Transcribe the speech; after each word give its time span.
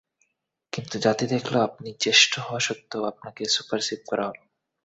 কিন্তু 0.73 0.95
জাতি 0.97 1.25
দেখল 1.27 1.53
আপনি 1.67 1.89
জ্যেষ্ঠ 2.01 2.31
হওয়া 2.39 2.59
সত্ত্বেও 2.59 3.03
আপনাকে 3.11 3.41
সুপারসিড 3.55 4.01
করা 4.09 4.23
হলো। 4.29 4.43